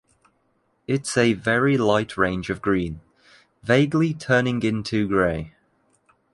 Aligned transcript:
It’s 0.87 1.15
a 1.15 1.33
very 1.33 1.77
light 1.77 2.17
range 2.17 2.49
of 2.49 2.59
green, 2.59 3.01
vaguely 3.61 4.15
turning 4.15 4.63
into 4.63 5.07
grey. 5.07 5.53